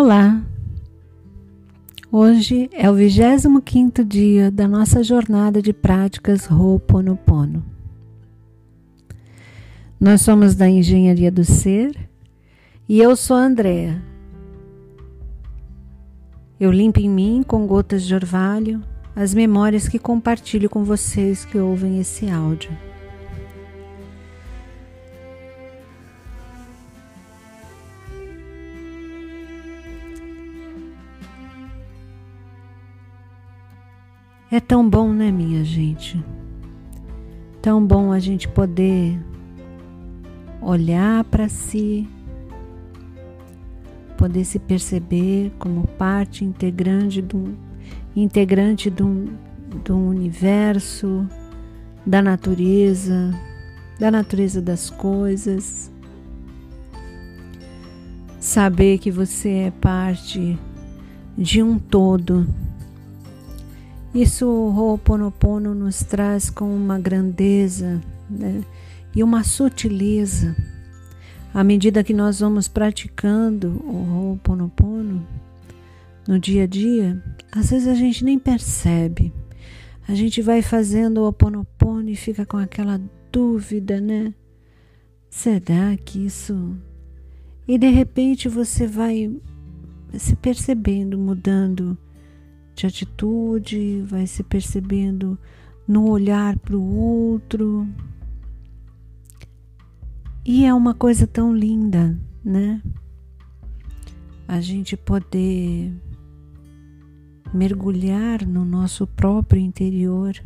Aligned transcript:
Olá! 0.00 0.40
Hoje 2.12 2.70
é 2.72 2.88
o 2.88 2.94
25 2.94 4.04
dia 4.04 4.48
da 4.48 4.68
nossa 4.68 5.02
jornada 5.02 5.60
de 5.60 5.72
práticas 5.72 6.48
Ho'oponopono. 6.48 7.64
Nós 9.98 10.22
somos 10.22 10.54
da 10.54 10.68
Engenharia 10.68 11.32
do 11.32 11.44
Ser 11.44 11.98
e 12.88 13.00
eu 13.00 13.16
sou 13.16 13.36
a 13.36 13.40
Andrea. 13.40 14.00
Eu 16.60 16.70
limpo 16.70 17.00
em 17.00 17.10
mim 17.10 17.42
com 17.44 17.66
gotas 17.66 18.04
de 18.04 18.14
orvalho 18.14 18.80
as 19.16 19.34
memórias 19.34 19.88
que 19.88 19.98
compartilho 19.98 20.70
com 20.70 20.84
vocês 20.84 21.44
que 21.44 21.58
ouvem 21.58 21.98
esse 21.98 22.30
áudio. 22.30 22.70
É 34.50 34.60
tão 34.60 34.88
bom, 34.88 35.12
né, 35.12 35.30
minha 35.30 35.62
gente? 35.62 36.24
Tão 37.60 37.84
bom 37.84 38.12
a 38.12 38.18
gente 38.18 38.48
poder 38.48 39.20
olhar 40.62 41.22
para 41.24 41.50
si, 41.50 42.08
poder 44.16 44.46
se 44.46 44.58
perceber 44.58 45.52
como 45.58 45.86
parte 45.86 46.46
integrante 46.46 47.20
do, 47.20 47.54
integrante 48.16 48.88
universo, 49.94 51.28
da 52.06 52.22
natureza, 52.22 53.34
da 54.00 54.10
natureza 54.10 54.62
das 54.62 54.88
coisas. 54.88 55.92
Saber 58.40 58.96
que 58.96 59.10
você 59.10 59.50
é 59.50 59.70
parte 59.70 60.58
de 61.36 61.62
um 61.62 61.78
todo 61.78 62.46
isso 64.14 64.46
o 64.46 64.74
Ho'oponopono 64.74 65.74
nos 65.74 66.02
traz 66.02 66.48
com 66.48 66.74
uma 66.74 66.98
grandeza 66.98 68.00
né, 68.28 68.64
e 69.14 69.22
uma 69.22 69.44
sutileza. 69.44 70.56
À 71.52 71.62
medida 71.62 72.02
que 72.04 72.14
nós 72.14 72.40
vamos 72.40 72.68
praticando 72.68 73.68
o 73.84 74.30
Ho'oponopono 74.30 75.26
no 76.26 76.38
dia 76.38 76.64
a 76.64 76.66
dia, 76.66 77.22
às 77.52 77.70
vezes 77.70 77.86
a 77.86 77.94
gente 77.94 78.24
nem 78.24 78.38
percebe. 78.38 79.32
A 80.06 80.14
gente 80.14 80.40
vai 80.40 80.62
fazendo 80.62 81.18
o 81.18 81.24
Ho'oponopono 81.24 82.08
e 82.08 82.16
fica 82.16 82.46
com 82.46 82.56
aquela 82.56 83.00
dúvida, 83.30 84.00
né? 84.00 84.32
Será 85.28 85.96
que 86.02 86.24
isso. 86.24 86.76
E 87.66 87.76
de 87.76 87.88
repente 87.90 88.48
você 88.48 88.86
vai 88.86 89.30
se 90.14 90.34
percebendo, 90.36 91.18
mudando 91.18 91.96
de 92.78 92.86
atitude, 92.86 94.02
vai 94.06 94.26
se 94.26 94.44
percebendo 94.44 95.36
no 95.86 96.08
olhar 96.08 96.56
para 96.58 96.76
o 96.76 96.96
outro. 96.96 97.88
E 100.44 100.64
é 100.64 100.72
uma 100.72 100.94
coisa 100.94 101.26
tão 101.26 101.52
linda, 101.52 102.16
né? 102.44 102.80
A 104.46 104.60
gente 104.60 104.96
poder 104.96 105.92
mergulhar 107.52 108.46
no 108.46 108.64
nosso 108.64 109.06
próprio 109.06 109.60
interior 109.60 110.40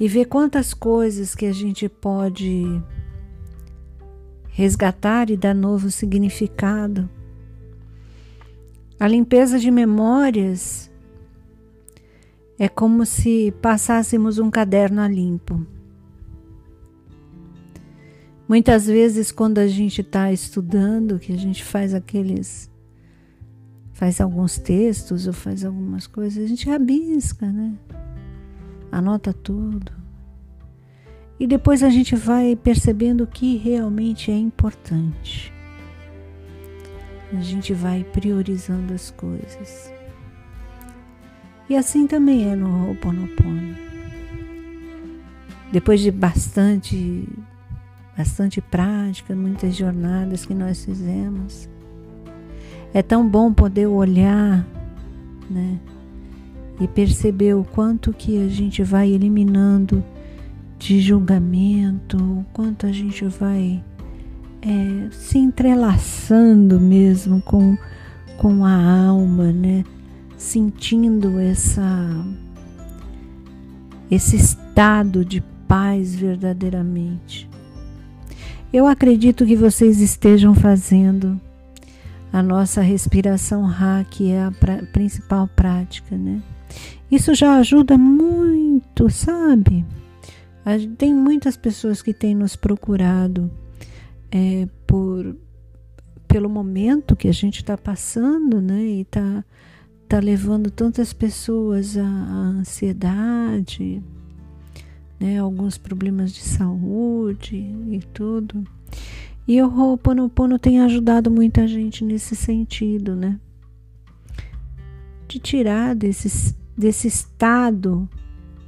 e 0.00 0.08
ver 0.08 0.24
quantas 0.24 0.74
coisas 0.74 1.36
que 1.36 1.46
a 1.46 1.52
gente 1.52 1.88
pode 1.88 2.64
resgatar 4.48 5.30
e 5.30 5.36
dar 5.36 5.54
novo 5.54 5.88
significado 5.90 7.08
a 9.04 9.06
limpeza 9.06 9.58
de 9.58 9.70
memórias 9.70 10.90
é 12.58 12.70
como 12.70 13.04
se 13.04 13.52
passássemos 13.60 14.38
um 14.38 14.50
caderno 14.50 15.02
a 15.02 15.06
limpo. 15.06 15.60
Muitas 18.48 18.86
vezes, 18.86 19.30
quando 19.30 19.58
a 19.58 19.66
gente 19.68 20.00
está 20.00 20.32
estudando, 20.32 21.18
que 21.18 21.34
a 21.34 21.36
gente 21.36 21.62
faz 21.62 21.92
aqueles. 21.92 22.70
faz 23.92 24.22
alguns 24.22 24.56
textos 24.56 25.26
ou 25.26 25.34
faz 25.34 25.66
algumas 25.66 26.06
coisas, 26.06 26.42
a 26.42 26.46
gente 26.46 26.66
rabisca, 26.66 27.52
né? 27.52 27.74
Anota 28.90 29.34
tudo. 29.34 29.92
E 31.38 31.46
depois 31.46 31.82
a 31.82 31.90
gente 31.90 32.16
vai 32.16 32.56
percebendo 32.56 33.24
o 33.24 33.26
que 33.26 33.58
realmente 33.58 34.30
é 34.30 34.38
importante 34.38 35.53
a 37.32 37.40
gente 37.40 37.72
vai 37.72 38.04
priorizando 38.04 38.92
as 38.92 39.10
coisas. 39.10 39.92
E 41.68 41.76
assim 41.76 42.06
também 42.06 42.50
é 42.50 42.54
no 42.54 42.88
Ho'oponopono. 42.88 43.74
Depois 45.72 46.00
de 46.00 46.10
bastante, 46.10 47.28
bastante 48.16 48.60
prática, 48.60 49.34
muitas 49.34 49.74
jornadas 49.74 50.44
que 50.44 50.54
nós 50.54 50.84
fizemos, 50.84 51.68
é 52.92 53.02
tão 53.02 53.28
bom 53.28 53.52
poder 53.52 53.86
olhar, 53.86 54.64
né? 55.50 55.80
E 56.80 56.86
perceber 56.86 57.54
o 57.54 57.64
quanto 57.64 58.12
que 58.12 58.44
a 58.44 58.48
gente 58.48 58.82
vai 58.82 59.10
eliminando 59.10 60.04
de 60.78 61.00
julgamento, 61.00 62.16
o 62.16 62.44
quanto 62.52 62.86
a 62.86 62.92
gente 62.92 63.24
vai 63.24 63.82
é, 64.64 65.10
se 65.10 65.38
entrelaçando 65.38 66.80
mesmo 66.80 67.42
com, 67.42 67.76
com 68.38 68.64
a 68.64 69.06
alma, 69.06 69.52
né? 69.52 69.84
Sentindo 70.36 71.38
essa 71.38 71.82
esse 74.10 74.36
estado 74.36 75.24
de 75.24 75.42
paz 75.66 76.14
verdadeiramente. 76.14 77.48
Eu 78.72 78.86
acredito 78.86 79.46
que 79.46 79.56
vocês 79.56 80.00
estejam 80.00 80.54
fazendo 80.54 81.40
a 82.32 82.42
nossa 82.42 82.80
respiração 82.80 83.64
Ra, 83.64 84.04
que 84.04 84.30
é 84.30 84.44
a 84.44 84.52
principal 84.92 85.48
prática, 85.48 86.16
né? 86.16 86.42
Isso 87.10 87.34
já 87.34 87.56
ajuda 87.56 87.96
muito, 87.96 89.08
sabe? 89.10 89.84
Tem 90.98 91.14
muitas 91.14 91.56
pessoas 91.56 92.02
que 92.02 92.12
têm 92.12 92.34
nos 92.34 92.56
procurado 92.56 93.50
é, 94.34 94.68
por 94.84 95.36
pelo 96.26 96.50
momento 96.50 97.14
que 97.14 97.28
a 97.28 97.32
gente 97.32 97.58
está 97.58 97.78
passando, 97.78 98.60
né? 98.60 98.82
E 98.82 99.00
está 99.02 99.44
tá 100.08 100.18
levando 100.18 100.72
tantas 100.72 101.12
pessoas 101.12 101.96
à, 101.96 102.04
ansiedade, 102.04 104.02
né? 105.20 105.38
Alguns 105.38 105.78
problemas 105.78 106.32
de 106.32 106.40
saúde 106.40 107.56
e 107.56 108.00
tudo. 108.12 108.64
E 109.46 109.62
o 109.62 109.68
Ho'oponopono 109.68 110.58
tem 110.58 110.80
ajudado 110.80 111.30
muita 111.30 111.68
gente 111.68 112.04
nesse 112.04 112.34
sentido, 112.34 113.14
né? 113.14 113.38
De 115.28 115.38
tirar 115.38 115.94
desse, 115.94 116.56
desse 116.76 117.06
estado 117.06 118.08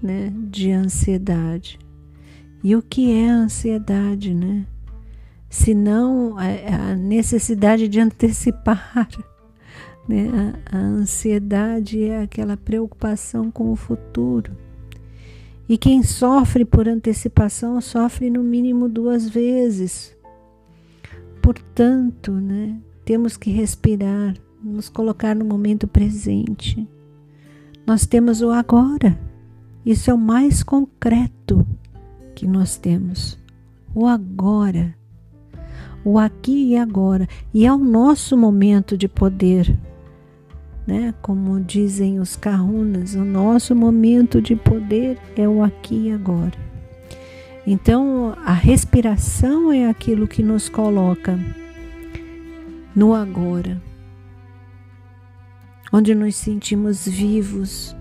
né, 0.01 0.33
de 0.49 0.71
ansiedade. 0.71 1.79
E 2.63 2.77
o 2.77 2.83
que 2.83 3.11
é 3.11 3.31
a 3.31 3.35
ansiedade, 3.35 4.33
né? 4.33 4.67
Senão 5.57 6.37
a, 6.37 6.91
a 6.91 6.95
necessidade 6.95 7.89
de 7.89 8.01
antecipar. 8.01 9.09
Né? 10.09 10.29
A, 10.71 10.77
a 10.77 10.81
ansiedade 10.81 12.05
é 12.05 12.23
aquela 12.23 12.57
preocupação 12.57 13.51
com 13.51 13.73
o 13.73 13.75
futuro. 13.75 14.57
E 15.69 15.77
quem 15.77 16.01
sofre 16.05 16.65
por 16.65 16.89
antecipação 16.89 17.81
sofre 17.81 18.31
no 18.31 18.41
mínimo 18.41 18.89
duas 18.89 19.29
vezes. 19.29 20.17
Portanto, 21.43 22.31
né, 22.31 22.79
temos 23.05 23.37
que 23.37 23.51
respirar, 23.51 24.37
nos 24.63 24.89
colocar 24.89 25.35
no 25.35 25.45
momento 25.45 25.89
presente. 25.89 26.89
Nós 27.85 28.07
temos 28.07 28.43
o 28.43 28.51
agora. 28.51 29.19
Isso 29.85 30.09
é 30.09 30.15
o 30.15 30.19
mais 30.19 30.63
concreto 30.63 31.67
que 32.33 32.47
nós 32.47 32.77
temos. 32.77 33.37
O 33.93 34.07
agora 34.07 34.95
o 36.07 36.21
aqui 36.21 36.69
e 36.69 36.77
agora, 36.77 37.29
e 37.53 37.67
é 37.67 37.73
o 37.73 37.77
nosso 37.77 38.37
momento 38.37 38.97
de 38.97 39.09
poder. 39.09 39.77
Né? 40.87 41.13
Como 41.21 41.59
dizem 41.59 42.21
os 42.21 42.37
kahunas, 42.37 43.17
o 43.17 43.25
nosso 43.25 43.75
momento 43.75 44.41
de 44.41 44.55
poder 44.55 45.19
é 45.37 45.49
o 45.49 45.65
aqui 45.65 46.07
e 46.07 46.13
agora. 46.13 46.53
Então, 47.67 48.37
a 48.45 48.53
respiração 48.53 49.73
é 49.73 49.89
aquilo 49.89 50.29
que 50.29 50.45
nos 50.45 50.69
coloca 50.69 51.37
no 52.95 53.13
agora, 53.13 53.83
onde 55.93 56.15
nos 56.15 56.37
sentimos 56.37 57.05
vivos, 57.05 57.97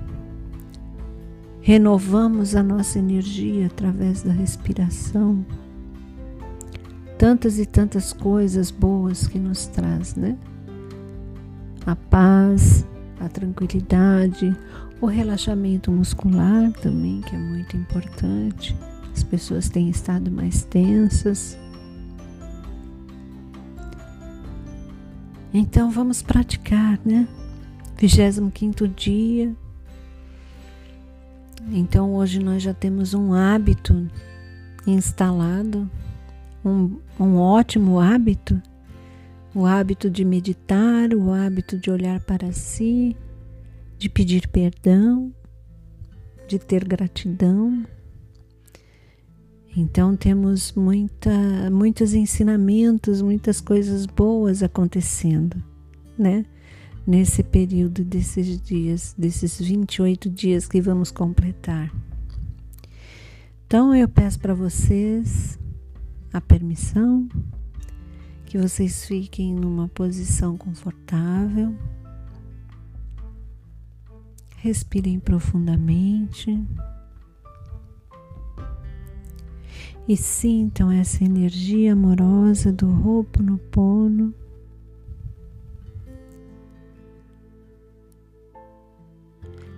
renovamos 1.60 2.56
a 2.56 2.62
nossa 2.62 3.00
energia 3.00 3.66
através 3.66 4.22
da 4.22 4.32
respiração 4.32 5.44
tantas 7.18 7.60
e 7.60 7.66
tantas 7.66 8.14
coisas 8.14 8.72
boas 8.72 9.28
que 9.28 9.40
nos 9.40 9.68
traz, 9.68 10.16
né? 10.16 10.38
a 11.86 11.96
paz, 11.96 12.86
a 13.20 13.30
tranquilidade, 13.30 14.56
o 15.00 15.06
relaxamento 15.06 15.92
muscular 15.92 16.72
também, 16.82 17.22
que 17.22 17.36
é 17.36 17.38
muito 17.38 17.78
importante. 17.78 18.76
As 19.14 19.24
pessoas 19.24 19.70
têm 19.70 19.90
estado 19.90 20.32
mais 20.32 20.64
tensas. 20.64 21.58
Então 25.54 25.90
vamos 25.92 26.22
praticar, 26.22 27.00
né? 27.06 27.28
25 27.98 28.88
dia. 28.88 29.56
Então 31.72 32.14
hoje 32.14 32.40
nós 32.40 32.62
já 32.62 32.74
temos 32.74 33.14
um 33.14 33.34
hábito 33.34 34.10
instalado, 34.86 35.90
um, 36.66 37.00
um 37.20 37.38
ótimo 37.38 38.00
hábito, 38.00 38.60
o 39.54 39.66
hábito 39.66 40.10
de 40.10 40.26
meditar, 40.26 41.14
o 41.14 41.32
hábito 41.32 41.78
de 41.78 41.92
olhar 41.92 42.20
para 42.22 42.52
si, 42.52 43.16
de 43.98 44.10
pedir 44.10 44.48
perdão, 44.48 45.32
de 46.48 46.58
ter 46.58 46.84
gratidão. 46.84 47.86
Então 49.78 50.16
temos 50.16 50.74
muita, 50.74 51.70
muitos 51.70 52.14
ensinamentos, 52.14 53.22
muitas 53.22 53.62
coisas 53.62 54.06
boas 54.06 54.64
acontecendo, 54.64 55.62
né? 56.18 56.46
Nesse 57.06 57.44
período 57.44 58.04
desses 58.04 58.60
dias, 58.60 59.14
desses 59.16 59.60
28 59.62 60.30
dias 60.30 60.68
que 60.68 60.82
vamos 60.82 61.12
completar. 61.12 61.94
Então 63.68 63.94
eu 63.94 64.08
peço 64.08 64.40
para 64.40 64.56
vocês 64.56 65.60
a 66.38 66.42
permissão 66.42 67.28
que 68.46 68.58
vocês 68.58 69.06
fiquem 69.06 69.54
numa 69.54 69.88
posição 69.88 70.58
confortável. 70.58 71.76
Respirem 74.58 75.20
profundamente. 75.20 76.62
e 80.08 80.16
sintam 80.16 80.92
essa 80.92 81.24
energia 81.24 81.94
amorosa 81.94 82.72
do 82.72 82.86
no 83.42 83.58
pono 83.58 84.32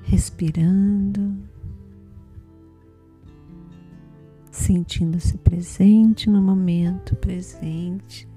Respirando, 0.03 1.35
sentindo-se 4.67 5.37
presente 5.37 6.29
no 6.29 6.41
momento 6.41 7.15
presente. 7.15 8.27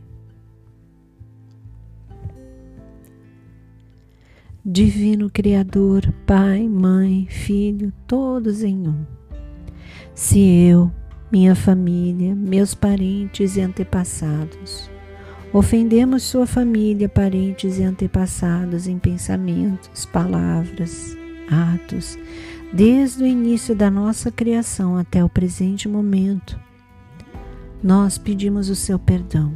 Divino 4.64 5.28
Criador, 5.28 6.12
Pai, 6.26 6.68
Mãe, 6.68 7.26
Filho, 7.28 7.92
todos 8.06 8.62
em 8.62 8.86
um. 8.86 9.04
Se 10.14 10.38
eu 10.38 10.92
minha 11.32 11.56
família, 11.56 12.32
meus 12.32 12.74
parentes 12.74 13.56
e 13.56 13.60
antepassados. 13.60 14.88
Ofendemos 15.52 16.22
sua 16.22 16.46
família, 16.46 17.08
parentes 17.08 17.76
e 17.78 17.82
antepassados 17.82 18.86
em 18.86 19.00
pensamentos, 19.00 20.06
palavras, 20.06 21.16
atos, 21.50 22.16
desde 22.72 23.22
o 23.22 23.26
início 23.26 23.74
da 23.74 23.90
nossa 23.90 24.30
criação 24.30 24.96
até 24.96 25.24
o 25.24 25.28
presente 25.28 25.88
momento. 25.88 26.58
Nós 27.82 28.18
pedimos 28.18 28.68
o 28.68 28.76
seu 28.76 28.98
perdão. 28.98 29.52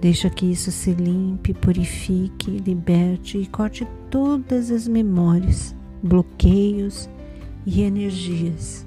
Deixa 0.00 0.28
que 0.28 0.46
isso 0.46 0.70
se 0.70 0.92
limpe, 0.92 1.54
purifique, 1.54 2.50
liberte 2.50 3.38
e 3.38 3.46
corte 3.46 3.86
todas 4.10 4.70
as 4.70 4.86
memórias, 4.86 5.74
bloqueios 6.02 7.08
e 7.64 7.82
energias 7.82 8.84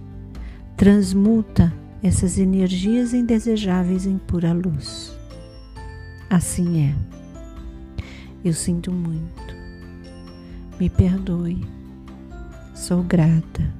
transmuta 0.78 1.74
essas 2.04 2.38
energias 2.38 3.12
indesejáveis 3.12 4.06
em 4.06 4.20
pura 4.20 4.54
luz. 4.54 5.18
Assim 6.30 6.86
é. 6.86 6.96
Eu 8.46 8.54
sinto 8.54 8.92
muito. 8.92 9.56
Me 10.80 10.88
perdoe. 10.88 11.66
Sou 12.78 13.02
grata. 13.02 13.74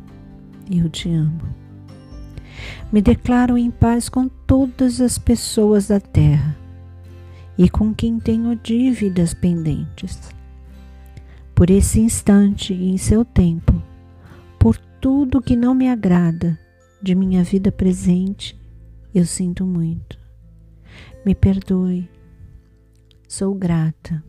Eu 0.70 0.90
te 0.90 1.08
amo. 1.14 1.40
Me 2.92 3.00
declaro 3.00 3.56
em 3.56 3.70
paz 3.70 4.10
com 4.10 4.28
todas 4.28 5.00
as 5.00 5.20
pessoas 5.20 5.88
da 5.88 6.00
terra 6.00 6.58
e 7.58 7.70
com 7.70 7.94
quem 7.94 8.20
tenho 8.20 8.56
dívidas 8.56 9.36
pendentes. 9.36 10.20
Por 11.54 11.70
esse 11.70 12.00
instante 12.02 12.74
e 12.74 12.90
em 12.90 12.98
seu 12.98 13.24
tempo, 13.24 13.82
por 14.60 14.76
tudo 15.00 15.44
que 15.44 15.56
não 15.56 15.76
me 15.76 15.88
agrada 15.88 16.60
de 17.00 17.14
minha 17.14 17.44
vida 17.44 17.72
presente, 17.72 18.60
eu 19.14 19.26
sinto 19.26 19.64
muito. 19.64 20.18
Me 21.24 21.36
perdoe. 21.36 22.10
Sou 23.28 23.54
grata. 23.54 24.24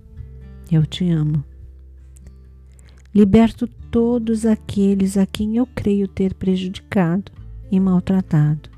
Eu 0.71 0.85
te 0.85 1.11
amo. 1.11 1.43
Liberto 3.15 3.67
todos 3.91 4.47
aqueles 4.47 5.17
a 5.17 5.27
quem 5.27 5.57
eu 5.57 5.67
creio 5.67 6.07
ter 6.09 6.35
prejudicado 6.35 7.33
e 7.71 7.79
maltratado, 7.79 8.71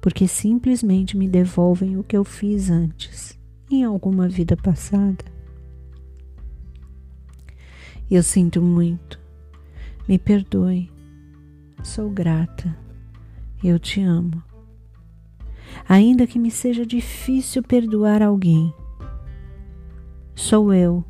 porque 0.00 0.26
simplesmente 0.26 1.16
me 1.16 1.28
devolvem 1.28 1.96
o 1.96 2.04
que 2.04 2.16
eu 2.16 2.24
fiz 2.24 2.70
antes, 2.70 3.38
em 3.70 3.84
alguma 3.84 4.28
vida 4.28 4.56
passada. 4.56 5.24
Eu 8.10 8.22
sinto 8.22 8.62
muito. 8.62 9.18
Me 10.08 10.16
perdoe 10.18 10.88
Sou 11.82 12.10
grata. 12.10 12.76
Eu 13.62 13.78
te 13.78 14.02
amo. 14.02 14.42
Ainda 15.88 16.26
que 16.26 16.38
me 16.38 16.50
seja 16.50 16.84
difícil 16.84 17.62
perdoar 17.62 18.22
alguém, 18.22 18.74
sou 20.34 20.74
eu 20.74 21.04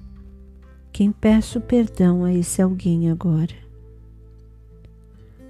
quem 0.96 1.12
peço 1.12 1.60
perdão 1.60 2.24
a 2.24 2.32
esse 2.32 2.62
alguém 2.62 3.10
agora. 3.10 3.54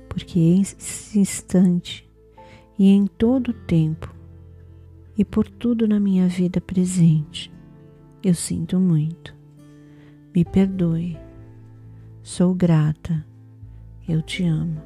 Porque 0.08 0.40
esse 0.40 1.20
instante 1.20 2.04
e 2.76 2.88
em 2.88 3.06
todo 3.06 3.52
o 3.52 3.54
tempo 3.54 4.12
e 5.16 5.24
por 5.24 5.48
tudo 5.48 5.86
na 5.86 6.00
minha 6.00 6.26
vida 6.26 6.60
presente, 6.60 7.52
eu 8.24 8.34
sinto 8.34 8.80
muito. 8.80 9.36
Me 10.34 10.44
perdoe. 10.44 11.16
Sou 12.24 12.52
grata. 12.52 13.24
Eu 14.08 14.22
te 14.22 14.42
amo 14.42 14.82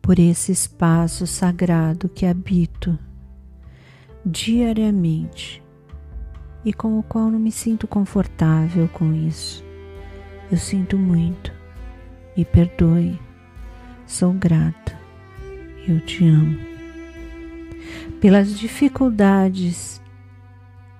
por 0.00 0.18
esse 0.18 0.50
espaço 0.50 1.26
sagrado 1.26 2.08
que 2.08 2.24
habito 2.24 2.98
diariamente 4.24 5.61
e 6.64 6.72
com 6.72 6.98
o 6.98 7.02
qual 7.02 7.30
não 7.30 7.38
me 7.38 7.50
sinto 7.50 7.86
confortável 7.86 8.88
com 8.88 9.12
isso. 9.12 9.64
Eu 10.50 10.58
sinto 10.58 10.98
muito, 10.98 11.52
me 12.36 12.44
perdoe, 12.44 13.18
sou 14.06 14.32
grata, 14.32 14.98
eu 15.86 16.00
te 16.00 16.26
amo. 16.26 16.58
Pelas 18.20 18.58
dificuldades 18.58 20.00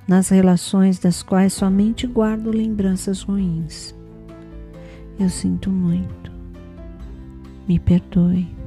nas 0.09 0.29
relações 0.29 0.99
das 0.99 1.23
quais 1.23 1.53
somente 1.53 2.07
guardo 2.07 2.51
lembranças 2.51 3.23
ruins, 3.23 3.95
eu 5.21 5.29
sinto 5.29 5.71
muito, 5.71 6.33
me 7.69 7.79
perdoe 7.79 8.63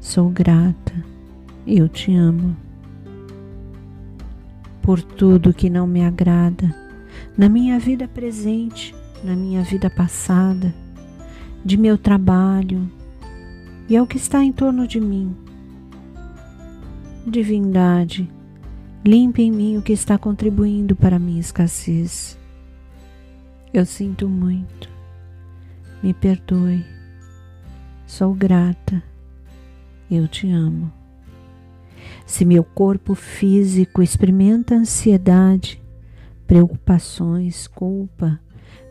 Sou 0.00 0.30
grata, 0.30 0.94
eu 1.66 1.86
te 1.86 2.14
amo. 2.14 2.56
Por 4.90 5.02
tudo 5.02 5.54
que 5.54 5.70
não 5.70 5.86
me 5.86 6.04
agrada, 6.04 6.74
na 7.38 7.48
minha 7.48 7.78
vida 7.78 8.08
presente, 8.08 8.92
na 9.22 9.36
minha 9.36 9.62
vida 9.62 9.88
passada, 9.88 10.74
de 11.64 11.76
meu 11.76 11.96
trabalho 11.96 12.90
e 13.88 13.96
ao 13.96 14.04
que 14.04 14.16
está 14.16 14.42
em 14.42 14.50
torno 14.50 14.88
de 14.88 15.00
mim. 15.00 15.32
Divindade, 17.24 18.28
limpe 19.04 19.42
em 19.42 19.52
mim 19.52 19.76
o 19.76 19.82
que 19.82 19.92
está 19.92 20.18
contribuindo 20.18 20.96
para 20.96 21.20
minha 21.20 21.38
escassez. 21.38 22.36
Eu 23.72 23.86
sinto 23.86 24.28
muito, 24.28 24.88
me 26.02 26.12
perdoe, 26.12 26.84
sou 28.08 28.34
grata 28.34 29.00
eu 30.10 30.26
te 30.26 30.50
amo. 30.50 30.99
Se 32.26 32.44
meu 32.44 32.62
corpo 32.62 33.14
físico 33.14 34.02
experimenta 34.02 34.74
ansiedade, 34.74 35.82
preocupações, 36.46 37.66
culpa, 37.66 38.40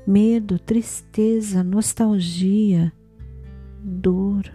medo, 0.05 0.59
tristeza, 0.59 1.63
nostalgia, 1.63 2.91
dor, 3.83 4.51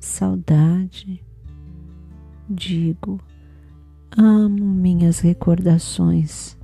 saudade, 0.00 1.24
digo, 2.48 3.20
amo 4.16 4.64
minhas 4.64 5.20
recordações, 5.20 6.56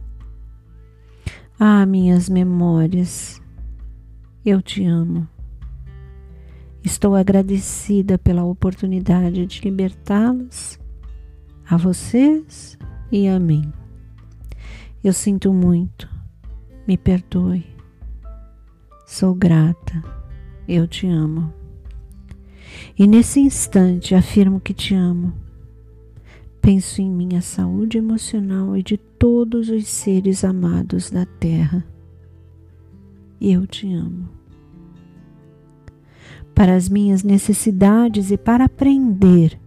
Ah, 1.60 1.84
minhas 1.84 2.28
memórias, 2.28 3.42
eu 4.46 4.62
te 4.62 4.84
amo. 4.84 5.28
Estou 6.84 7.16
agradecida 7.16 8.16
pela 8.16 8.44
oportunidade 8.44 9.44
de 9.44 9.60
libertá-las, 9.62 10.78
a 11.68 11.76
vocês 11.76 12.78
e 13.12 13.28
a 13.28 13.38
mim. 13.38 13.70
Eu 15.04 15.12
sinto 15.12 15.52
muito, 15.52 16.08
me 16.86 16.96
perdoe. 16.96 17.66
Sou 19.06 19.34
grata, 19.34 20.02
eu 20.66 20.88
te 20.88 21.06
amo. 21.06 21.52
E 22.98 23.06
nesse 23.06 23.40
instante 23.40 24.14
afirmo 24.14 24.60
que 24.60 24.72
te 24.72 24.94
amo. 24.94 25.34
Penso 26.60 27.00
em 27.00 27.10
minha 27.10 27.40
saúde 27.40 27.98
emocional 27.98 28.76
e 28.76 28.82
de 28.82 28.96
todos 28.96 29.68
os 29.68 29.86
seres 29.86 30.44
amados 30.44 31.10
da 31.10 31.24
terra. 31.24 31.84
Eu 33.40 33.66
te 33.66 33.92
amo. 33.92 34.28
Para 36.54 36.74
as 36.74 36.88
minhas 36.88 37.22
necessidades 37.22 38.30
e 38.30 38.36
para 38.36 38.64
aprender 38.64 39.58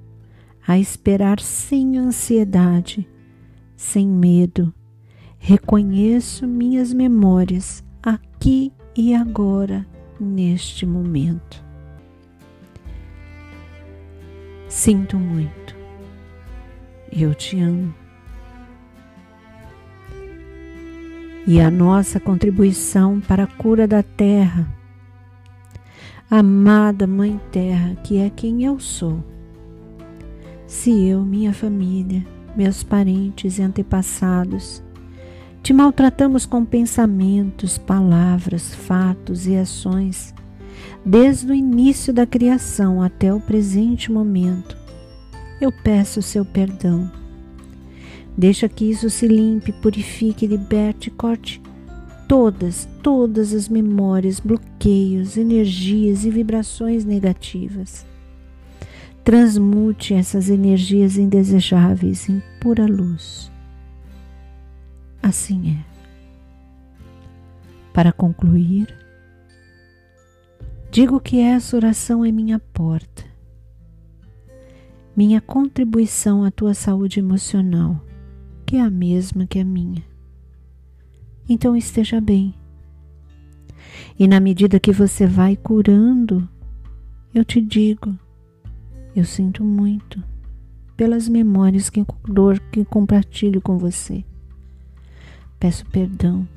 a 0.71 0.79
esperar 0.79 1.41
sem 1.41 1.97
ansiedade, 1.97 3.05
sem 3.75 4.07
medo, 4.07 4.73
reconheço 5.37 6.47
minhas 6.47 6.93
memórias 6.93 7.83
aqui 8.01 8.71
e 8.95 9.13
agora, 9.13 9.85
neste 10.17 10.85
momento. 10.85 11.61
Sinto 14.69 15.19
muito. 15.19 15.75
Eu 17.11 17.35
te 17.35 17.59
amo. 17.59 17.93
E 21.45 21.59
a 21.59 21.69
nossa 21.69 22.17
contribuição 22.17 23.19
para 23.19 23.43
a 23.43 23.47
cura 23.47 23.85
da 23.85 24.01
terra. 24.01 24.73
Amada 26.29 27.05
Mãe 27.05 27.37
Terra, 27.51 27.93
que 27.95 28.19
é 28.19 28.29
quem 28.29 28.63
eu 28.63 28.79
sou. 28.79 29.21
Se 30.71 30.89
eu, 30.89 31.21
minha 31.21 31.53
família, 31.53 32.25
meus 32.55 32.81
parentes 32.81 33.59
e 33.59 33.61
antepassados, 33.61 34.81
te 35.61 35.73
maltratamos 35.73 36.45
com 36.45 36.63
pensamentos, 36.63 37.77
palavras, 37.77 38.73
fatos 38.73 39.45
e 39.45 39.55
ações 39.57 40.33
desde 41.05 41.51
o 41.51 41.53
início 41.53 42.13
da 42.13 42.25
criação 42.25 43.01
até 43.01 43.33
o 43.33 43.39
presente 43.39 44.09
momento. 44.09 44.77
Eu 45.59 45.73
peço 45.73 46.21
o 46.21 46.23
seu 46.23 46.45
perdão. 46.45 47.11
Deixa 48.37 48.69
que 48.69 48.89
isso 48.89 49.09
se 49.09 49.27
limpe, 49.27 49.73
purifique, 49.73 50.47
liberte 50.47 51.09
e 51.09 51.11
corte 51.11 51.61
todas, 52.29 52.87
todas 53.03 53.53
as 53.53 53.67
memórias, 53.67 54.39
bloqueios, 54.39 55.35
energias 55.35 56.23
e 56.23 56.29
vibrações 56.29 57.03
negativas. 57.03 58.09
Transmute 59.31 60.13
essas 60.13 60.50
energias 60.50 61.17
indesejáveis 61.17 62.27
em 62.27 62.43
pura 62.59 62.85
luz. 62.85 63.50
Assim 65.23 65.77
é. 65.77 65.85
Para 67.93 68.11
concluir, 68.11 68.93
Digo 70.91 71.21
que 71.21 71.39
essa 71.39 71.77
oração 71.77 72.25
é 72.25 72.33
minha 72.33 72.59
porta, 72.59 73.23
minha 75.15 75.39
contribuição 75.39 76.43
à 76.43 76.51
tua 76.51 76.73
saúde 76.73 77.17
emocional, 77.17 78.03
que 78.65 78.75
é 78.75 78.81
a 78.81 78.89
mesma 78.89 79.47
que 79.47 79.59
a 79.59 79.63
minha. 79.63 80.03
Então 81.47 81.77
esteja 81.77 82.19
bem. 82.19 82.53
E 84.19 84.27
na 84.27 84.41
medida 84.41 84.81
que 84.81 84.91
você 84.91 85.25
vai 85.25 85.55
curando, 85.55 86.45
eu 87.33 87.45
te 87.45 87.61
digo, 87.61 88.19
eu 89.15 89.25
sinto 89.25 89.63
muito 89.63 90.24
pelas 90.96 91.27
memórias 91.27 91.89
que 91.89 92.06
dor 92.27 92.60
que 92.72 92.86
compartilho 92.86 93.62
com 93.62 93.77
você. 93.77 94.24
Peço 95.60 95.86
perdão 95.88 96.48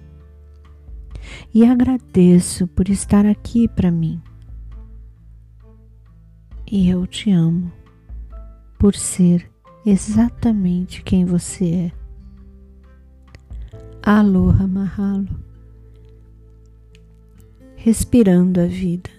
e 1.52 1.64
agradeço 1.64 2.66
por 2.68 2.88
estar 2.88 3.26
aqui 3.26 3.68
para 3.68 3.90
mim. 3.90 4.20
E 6.70 6.88
eu 6.88 7.06
te 7.06 7.30
amo 7.30 7.70
por 8.78 8.94
ser 8.94 9.50
exatamente 9.86 11.02
quem 11.02 11.24
você 11.24 11.64
é. 11.64 11.92
Aloha 14.02 14.66
Mahalo. 14.66 15.40
Respirando 17.76 18.60
a 18.60 18.66
vida. 18.66 19.10